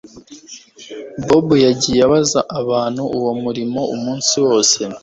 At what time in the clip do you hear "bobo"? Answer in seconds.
1.25-1.53